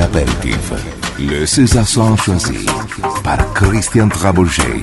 Aperitif. 0.00 0.72
Le 1.18 1.46
César 1.46 1.86
Son 1.86 2.16
choisi 2.16 2.66
par 3.22 3.38
Christian 3.54 4.08
Trabouget. 4.08 4.82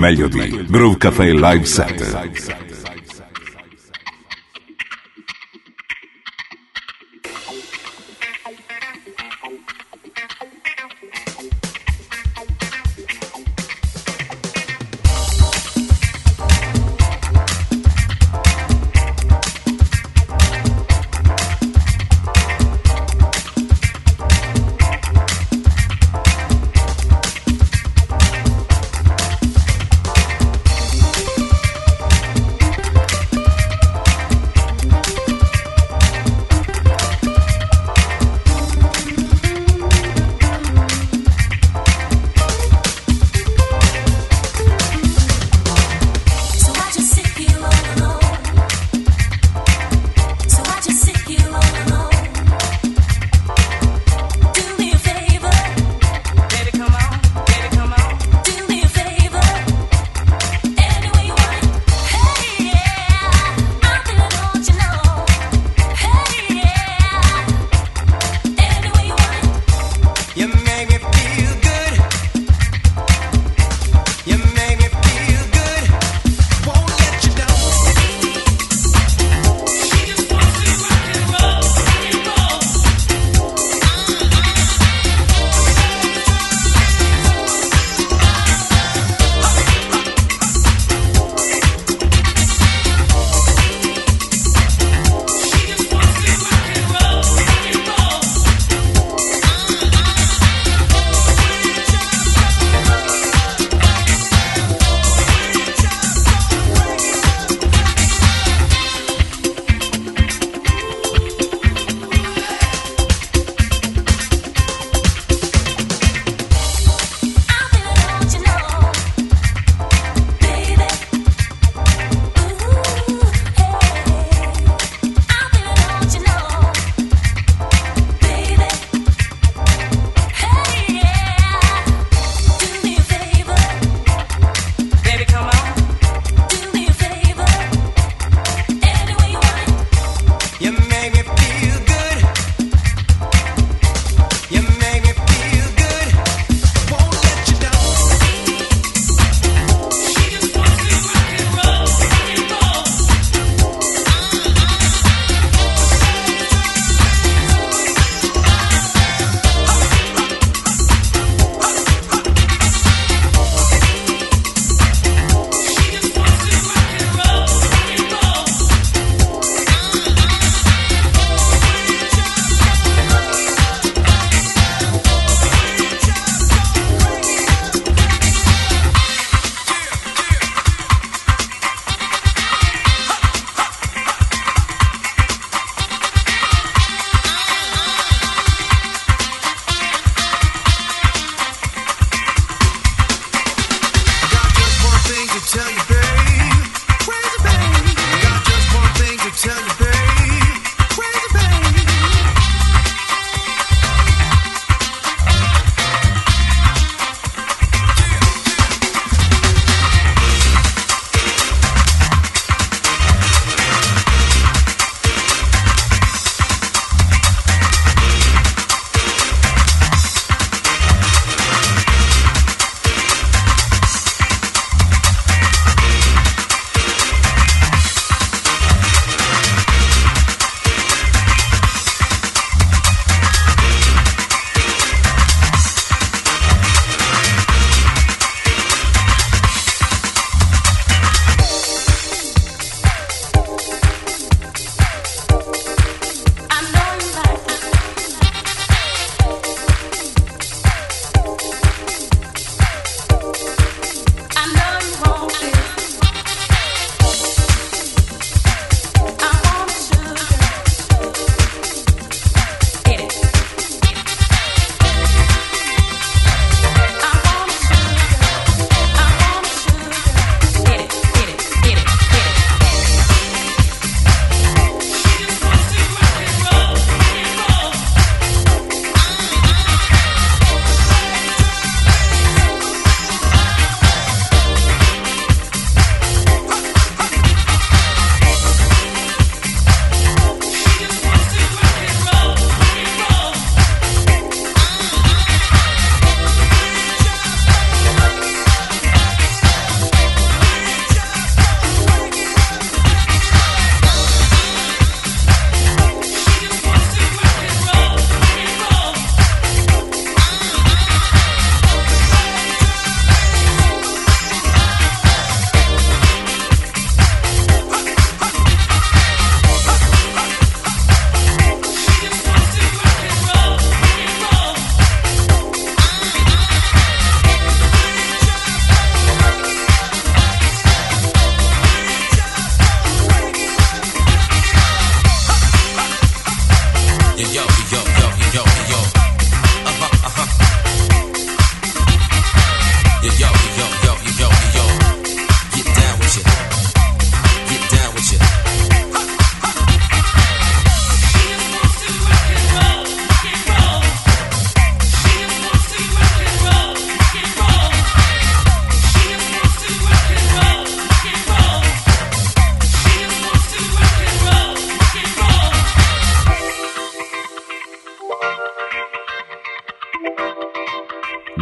Meglio 0.00 0.28
di 0.28 0.64
Groove 0.66 0.96
Cafe 0.96 1.30
Live 1.34 1.66
Set. 1.66 2.49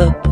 up. 0.00 0.31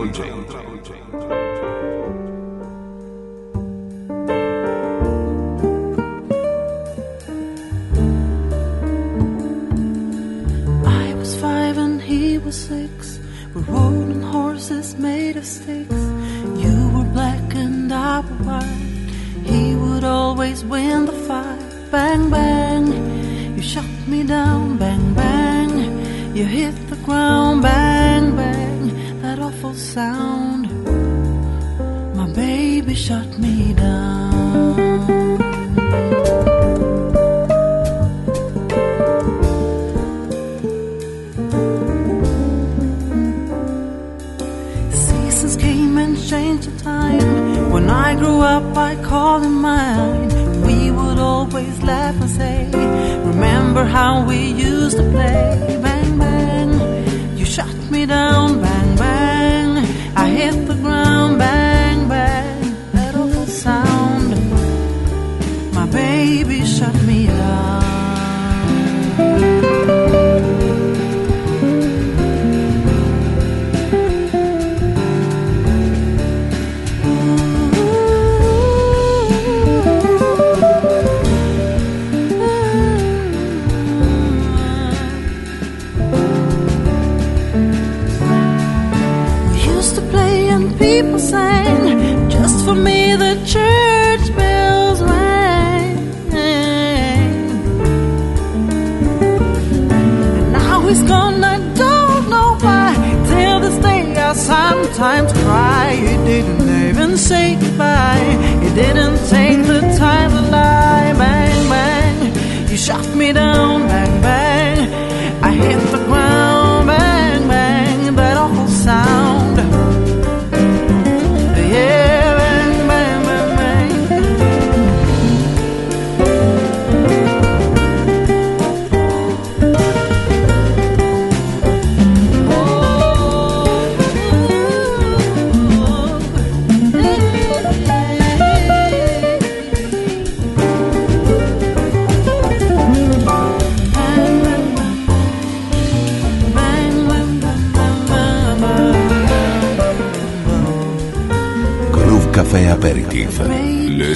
shut 66.81 67.03
me 67.03 67.27
up. 67.27 67.50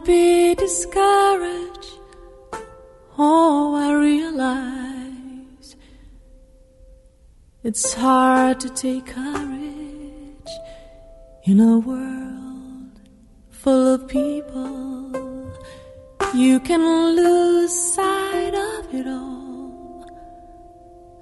Don't 0.00 0.06
be 0.06 0.54
discouraged. 0.54 1.98
Oh, 3.18 3.74
I 3.74 3.92
realize 3.92 5.76
it's 7.62 7.92
hard 7.92 8.60
to 8.60 8.70
take 8.70 9.06
courage 9.06 10.52
in 11.44 11.60
a 11.60 11.78
world 11.80 12.98
full 13.50 13.94
of 13.94 14.08
people. 14.08 15.52
You 16.34 16.60
can 16.60 16.80
lose 17.16 17.94
sight 17.94 18.54
of 18.54 18.94
it 18.94 19.06
all 19.06 20.06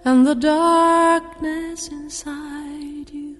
and 0.04 0.24
the 0.24 0.36
darkness 0.36 1.88
inside 1.88 3.10
you 3.10 3.38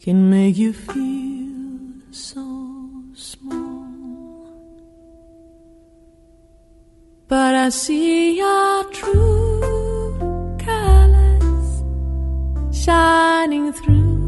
can 0.00 0.28
make 0.28 0.58
you 0.58 0.74
feel 0.74 2.02
so 2.10 2.59
but 7.30 7.54
I 7.54 7.68
see 7.68 8.38
your 8.38 8.84
true 8.90 9.60
colors 10.58 11.68
shining 12.76 13.72
through. 13.72 14.18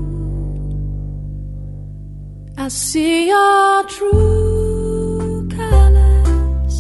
I 2.57 2.69
see 2.69 3.27
your 3.27 3.83
true 3.89 5.49
colors, 5.49 6.75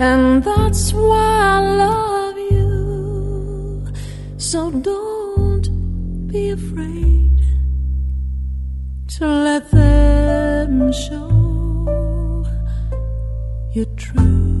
and 0.00 0.42
that's 0.42 0.92
why 0.92 1.30
I 1.54 1.60
love 1.84 2.38
you. 2.50 3.86
So 4.36 4.72
don't 4.72 5.66
be 6.26 6.50
afraid 6.50 7.40
to 9.16 9.26
let 9.46 9.70
them 9.70 10.92
show 10.92 11.30
your 13.72 13.86
true. 13.94 14.57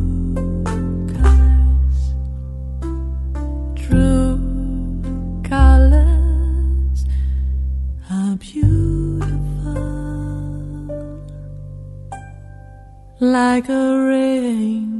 like 13.32 13.68
a 13.68 14.06
rain. 14.06 14.97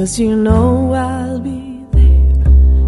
Cause 0.00 0.18
you 0.18 0.34
know 0.34 0.94
I'll 0.94 1.40
be 1.40 1.84
there 1.92 2.32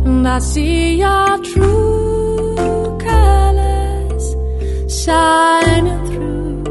and 0.06 0.26
I 0.26 0.38
see 0.38 0.96
your 0.96 1.36
true 1.44 2.96
colors 2.98 4.24
shining 4.88 6.06
through. 6.06 6.64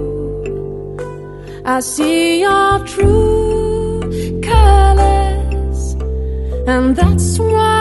I 1.63 1.79
see 1.79 2.41
your 2.41 2.79
true 2.87 4.01
colors, 4.41 5.93
and 6.65 6.95
that's 6.95 7.37
why. 7.37 7.80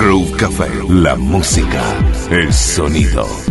Groove 0.00 0.32
Café. 0.38 0.70
La 0.88 1.14
música, 1.14 1.82
el 2.30 2.50
sonido. 2.54 3.49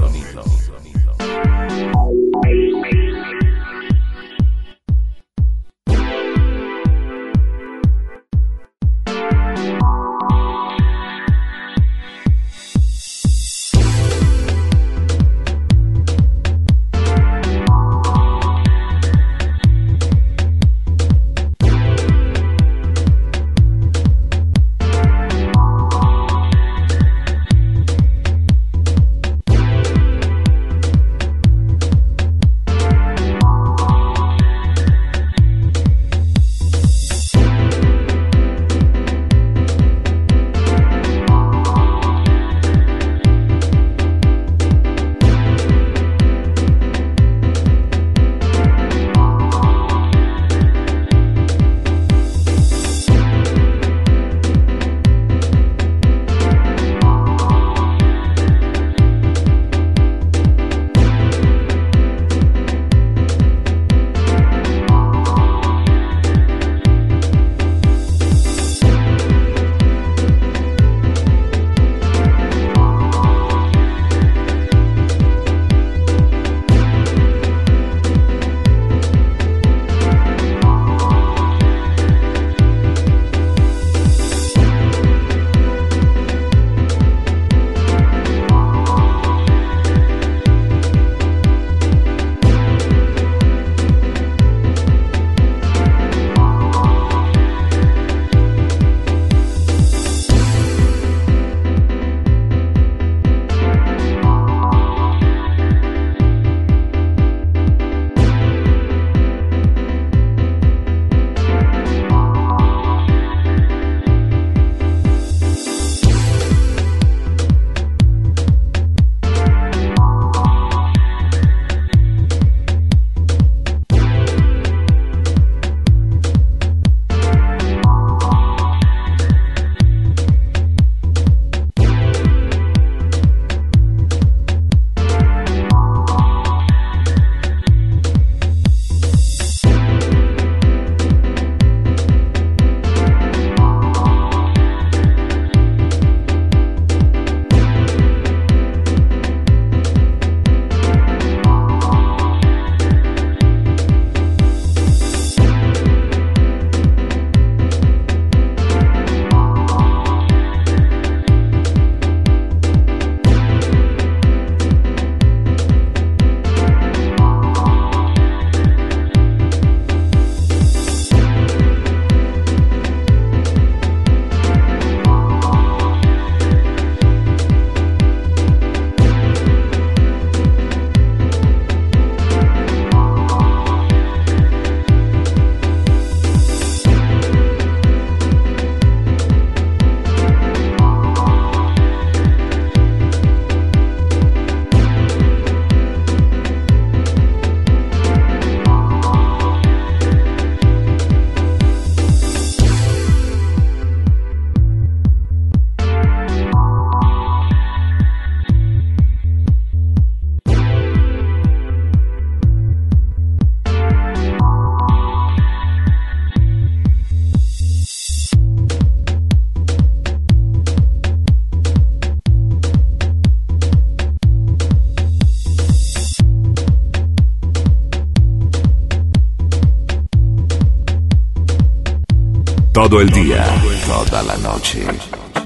Toda 234.09 234.23
la 234.23 234.37
noche, 234.37 234.85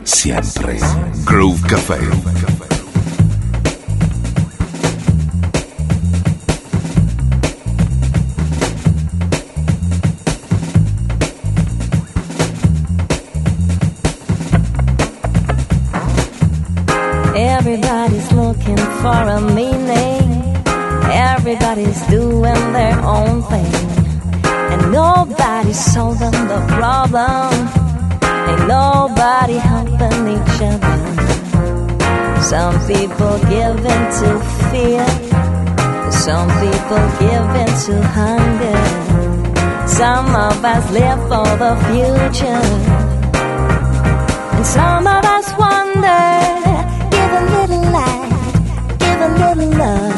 siempre. 0.03 0.79
Groove 1.25 1.61
Café. 1.67 2.52
People 36.83 37.07
give 37.19 37.49
in 37.63 37.71
to 37.85 37.95
hunger. 38.17 38.79
Some 39.87 40.27
of 40.35 40.65
us 40.65 40.91
live 40.91 41.19
for 41.29 41.49
the 41.63 41.73
future. 41.87 42.65
And 44.55 44.65
some 44.65 45.07
of 45.07 45.23
us 45.23 45.47
wonder. 45.63 46.23
Give 47.13 47.31
a 47.41 47.43
little 47.55 47.85
light, 47.97 48.31
give 48.99 49.19
a 49.21 49.31
little 49.41 49.71
love. 49.83 50.15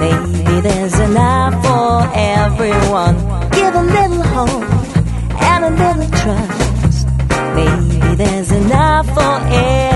Maybe 0.00 0.60
there's 0.60 0.98
enough 1.00 1.54
for 1.64 2.08
everyone 2.14 3.16
give 3.50 3.74
a 3.74 3.82
little 3.82 4.22
hope 4.34 4.64
and 5.50 5.64
a 5.64 5.72
little 5.82 6.10
trust. 6.20 7.06
Maybe 7.54 8.14
there's 8.16 8.52
enough 8.52 9.06
for 9.06 9.34
everyone. 9.46 9.87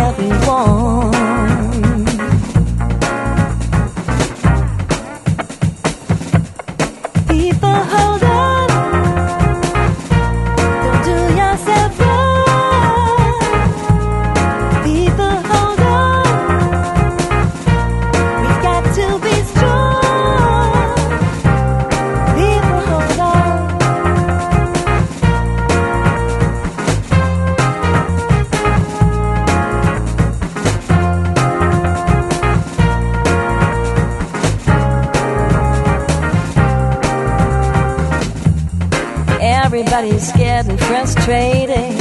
Everybody's 40.23 40.33
getting 40.39 40.77
frustrated. 40.77 41.95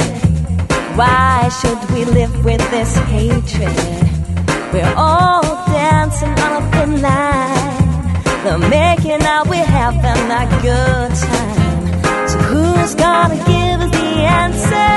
Why 0.96 1.48
should 1.60 1.90
we 1.90 2.04
live 2.04 2.44
with 2.44 2.60
this 2.70 2.96
hatred? 2.96 3.76
We're 4.72 4.94
all 4.96 5.42
dancing 5.66 6.28
on 6.28 6.62
a 6.62 6.70
thin 6.70 7.02
line. 7.02 8.22
The 8.44 8.58
making 8.68 9.22
out 9.22 9.48
we 9.48 9.56
have 9.56 9.94
having 9.94 10.30
a 10.30 10.46
good 10.62 11.14
time. 11.16 12.28
So 12.28 12.38
who's 12.38 12.94
gonna 12.94 13.36
give 13.38 13.80
us 13.80 13.90
the 13.90 14.10
answer? 14.42 14.92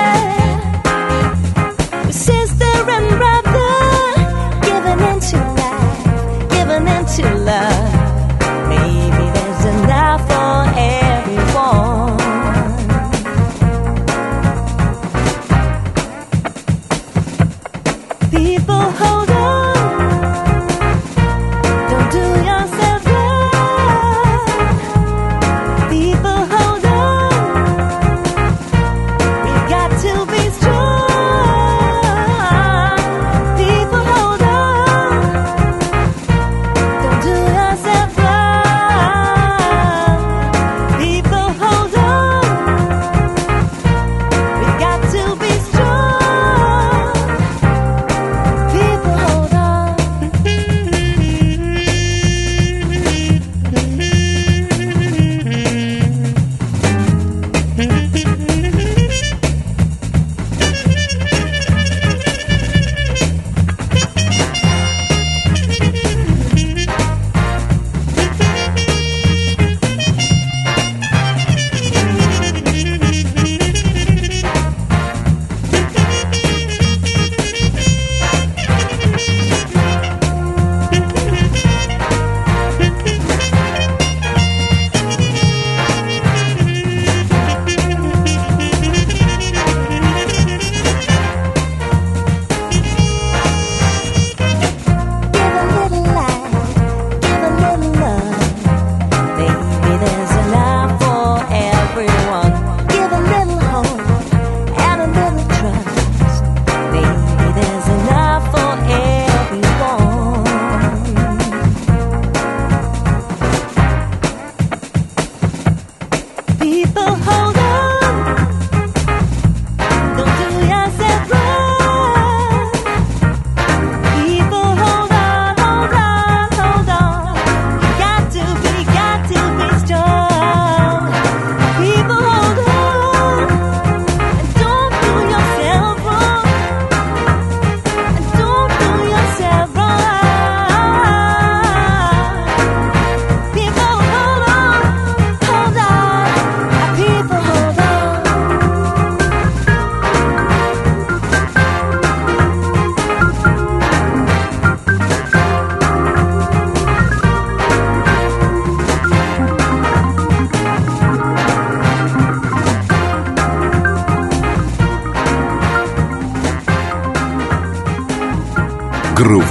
We're 2.05 2.11
Sister 2.11 2.65
and 2.95 3.09
brother, 3.17 3.73
giving 4.67 5.01
into 5.13 5.37
life, 5.57 6.49
giving 6.51 6.87
into 6.87 7.23
love. 7.43 7.94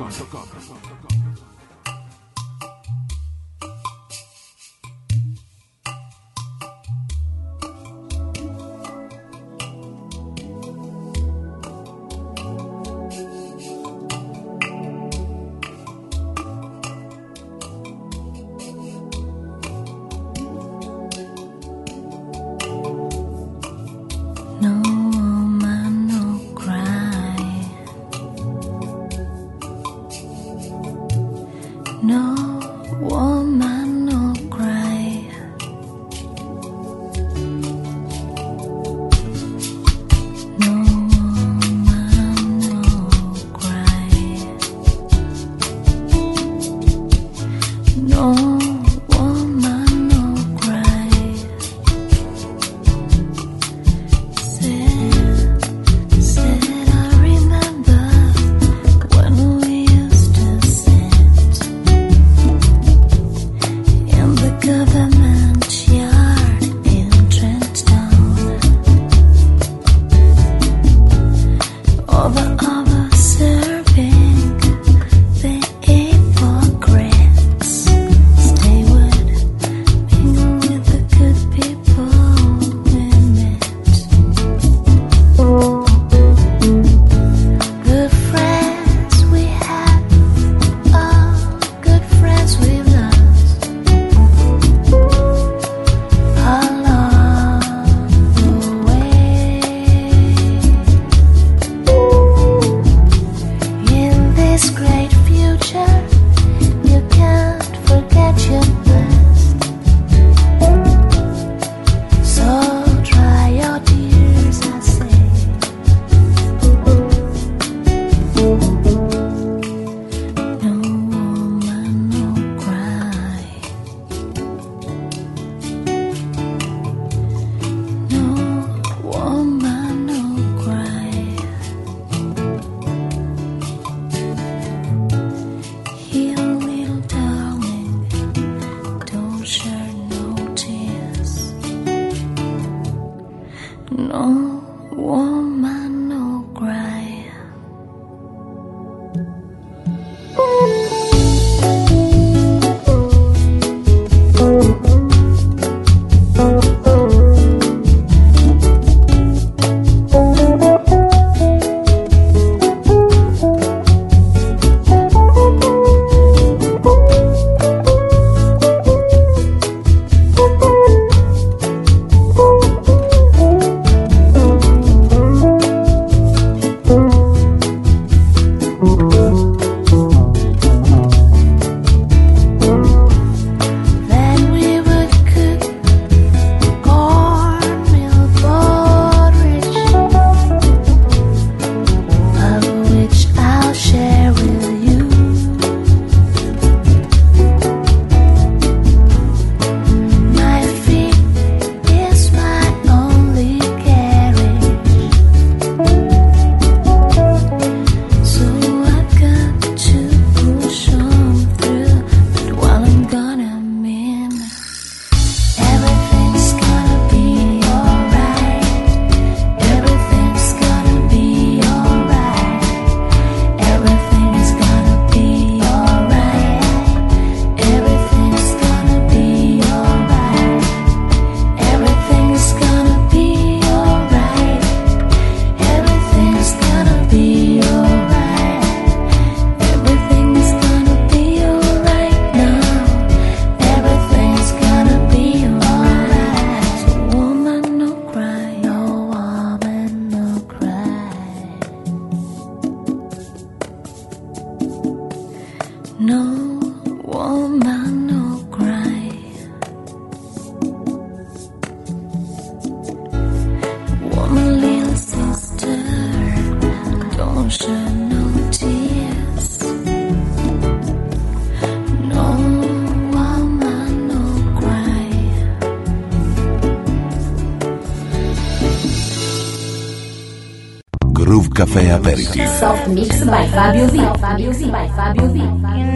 Groove 281.25 281.49
Cafe 281.55 281.89
Aperitif. 281.89 282.47
Soft 282.59 282.87
mix 282.87 283.25
by 283.25 283.47
Fabio 283.47 283.87
V. 283.87 283.97
Fabio 284.21 284.51
V. 284.51 284.69
By 284.69 284.87
Fabio 284.89 285.27
V. 285.27 285.39
You 285.39 285.45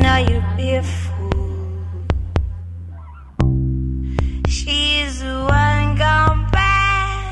know 0.01 0.17
you'd 0.27 0.57
be 0.57 0.73
a 0.73 0.81
fool. 0.81 1.29
She's 4.47 5.19
the 5.19 5.45
one 5.45 5.95
gone 6.01 6.49
bad. 6.49 7.29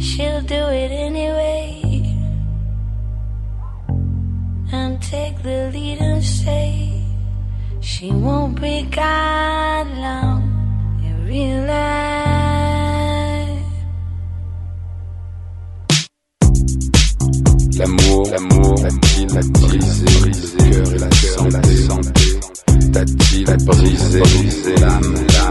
She'll 0.00 0.42
do 0.42 0.62
it 0.82 0.92
anyway. 0.92 1.82
And 4.70 5.02
take 5.02 5.42
the 5.42 5.70
lead 5.74 5.98
and 6.00 6.22
say 6.22 7.02
she 7.80 8.12
won't 8.12 8.60
be 8.60 8.82
gone 8.82 9.98
long. 9.98 10.42
You 11.02 11.14
realize. 11.26 12.15
L'amour, 17.78 18.30
l'amour, 18.30 18.74
la 18.82 19.42
brisé, 19.42 20.04
brisé, 20.20 20.56
le 20.58 20.80
cœur 20.80 20.94
et 20.94 20.98
la 20.98 21.10
santé, 21.10 21.76
santé. 21.76 22.40
T'a-t-il 22.92 23.44
brisé, 23.64 24.20
brisé 24.20 24.74
l'âme, 24.80 25.14
l'âme 25.14 25.45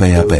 fe 0.00 0.14
a 0.14 0.39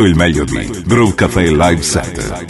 Tutto 0.00 0.12
il 0.12 0.16
meglio 0.16 0.44
di 0.44 0.82
Groove 0.86 1.14
Café 1.14 1.50
Live 1.50 1.82
Set. 1.82 2.49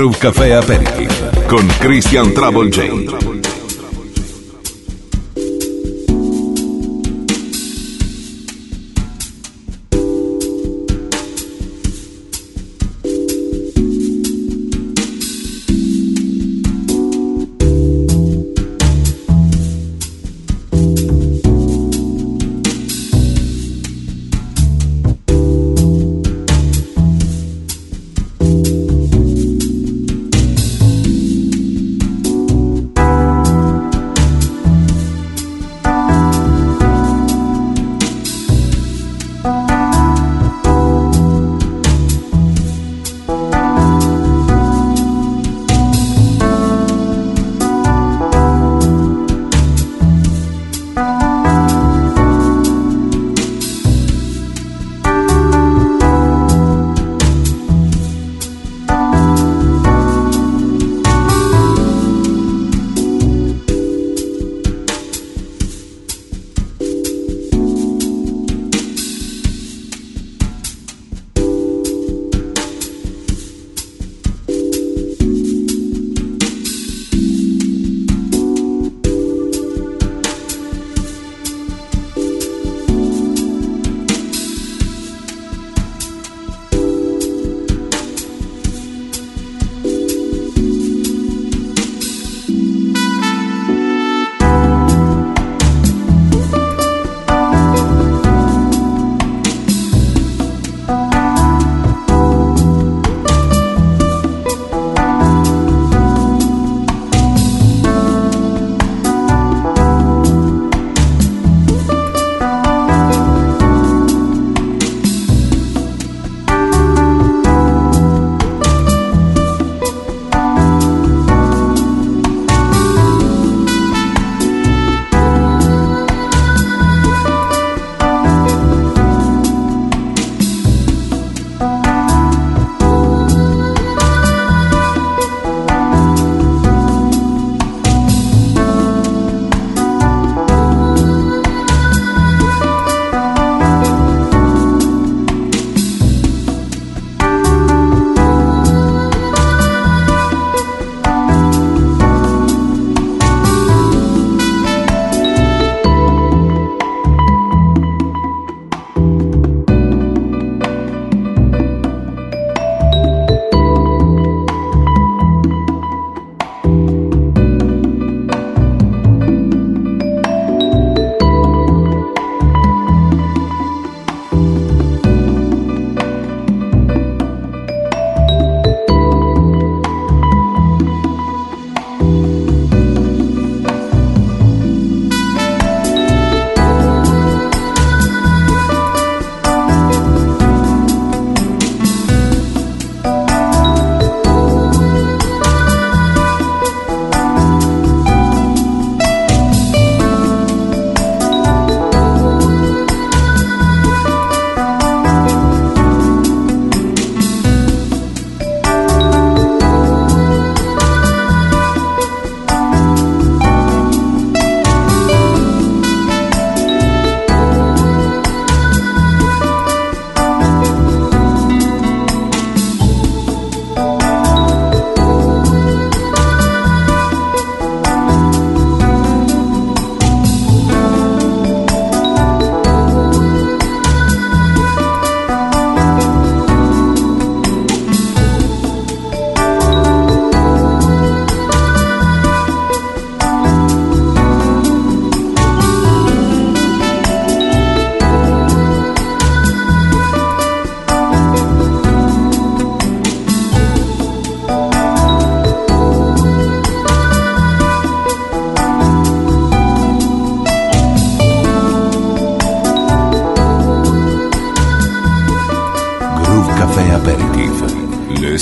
Groove 0.00 0.16
Café 0.16 0.54
Aperitif 0.54 1.10
con 1.46 1.68
Christian 1.78 2.32
Trouble 2.32 2.70
J. 2.70 3.29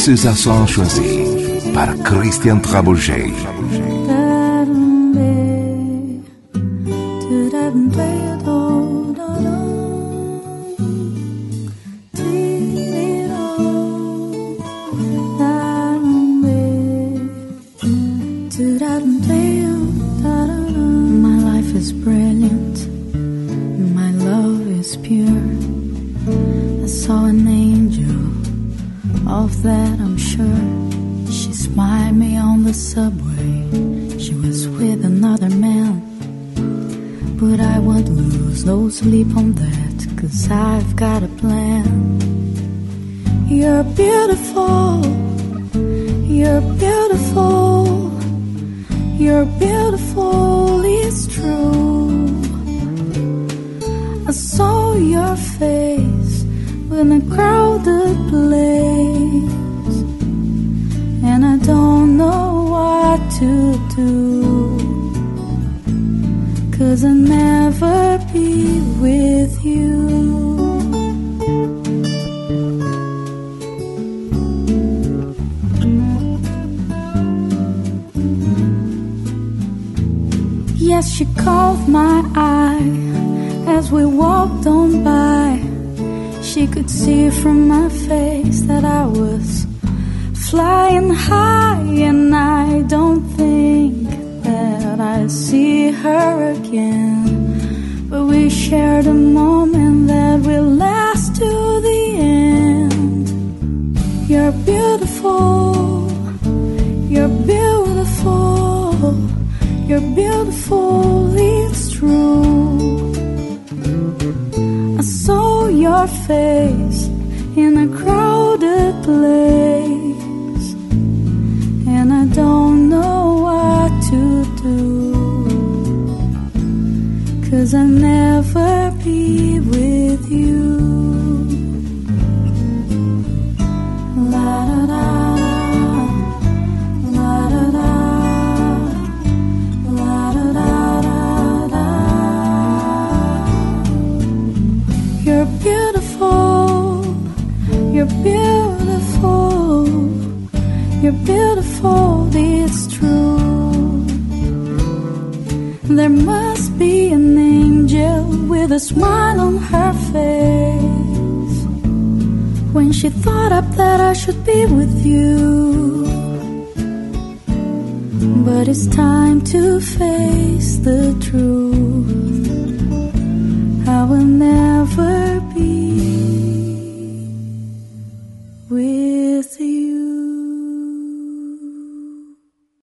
ces 0.09 0.27
assanges 0.27 0.73
choisis 0.73 1.75
par 1.75 1.95
Christian 2.03 2.61
Trabouget. 2.61 3.58